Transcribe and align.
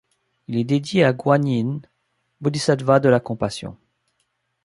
Il 0.47 0.57
est 0.57 0.63
dédié 0.63 1.03
à 1.03 1.13
Guanyin, 1.13 1.79
bodhisattva 2.39 2.99
de 2.99 3.07
la 3.09 3.19
compassion. 3.19 3.77